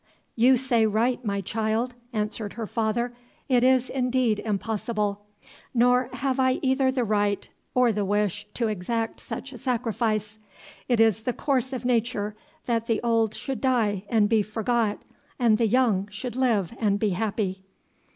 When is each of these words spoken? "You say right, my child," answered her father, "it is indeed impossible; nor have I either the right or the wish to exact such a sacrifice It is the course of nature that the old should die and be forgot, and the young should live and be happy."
"You 0.35 0.57
say 0.57 0.87
right, 0.87 1.23
my 1.23 1.41
child," 1.41 1.93
answered 2.11 2.53
her 2.53 2.65
father, 2.65 3.13
"it 3.47 3.63
is 3.63 3.87
indeed 3.87 4.39
impossible; 4.39 5.27
nor 5.75 6.09
have 6.13 6.39
I 6.39 6.53
either 6.63 6.91
the 6.91 7.03
right 7.03 7.47
or 7.75 7.91
the 7.91 8.03
wish 8.03 8.47
to 8.55 8.67
exact 8.67 9.19
such 9.19 9.53
a 9.53 9.59
sacrifice 9.59 10.39
It 10.89 10.99
is 10.99 11.21
the 11.21 11.33
course 11.33 11.71
of 11.71 11.85
nature 11.85 12.35
that 12.65 12.87
the 12.87 12.99
old 13.03 13.35
should 13.35 13.61
die 13.61 14.03
and 14.09 14.27
be 14.27 14.41
forgot, 14.41 15.03
and 15.37 15.59
the 15.59 15.67
young 15.67 16.07
should 16.09 16.35
live 16.35 16.73
and 16.79 16.97
be 16.97 17.09
happy." 17.11 17.63